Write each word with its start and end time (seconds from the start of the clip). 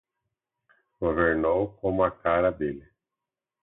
Governou 0.99 1.73
como 1.79 2.03
a 2.03 2.09
cara 2.09 2.51
dele! 2.51 2.87